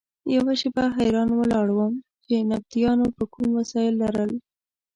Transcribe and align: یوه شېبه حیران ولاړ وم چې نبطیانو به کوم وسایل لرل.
یوه 0.35 0.53
شېبه 0.59 0.83
حیران 0.97 1.29
ولاړ 1.35 1.67
وم 1.73 1.93
چې 2.25 2.35
نبطیانو 2.51 3.05
به 3.15 3.23
کوم 3.33 3.47
وسایل 3.59 3.93
لرل. 4.03 4.31